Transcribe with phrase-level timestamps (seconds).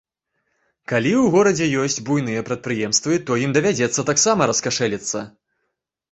[0.91, 5.19] Калі ў горадзе ёсць буйныя прадпрыемствы, то ім давядзецца таксама раскашэліцца.